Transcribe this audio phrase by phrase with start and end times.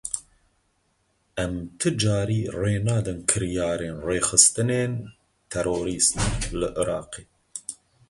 [1.43, 4.91] Em ti carî rê nadin kiryarên rêxistinên
[5.51, 6.13] terorîst
[6.59, 7.23] li Iraqê.